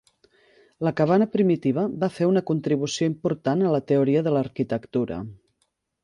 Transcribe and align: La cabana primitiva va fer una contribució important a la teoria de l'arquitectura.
La 0.85 0.91
cabana 0.99 1.25
primitiva 1.33 1.83
va 2.03 2.09
fer 2.15 2.29
una 2.29 2.41
contribució 2.47 3.09
important 3.11 3.61
a 3.67 3.73
la 3.75 3.81
teoria 3.93 4.23
de 4.29 4.33
l'arquitectura. 4.37 5.19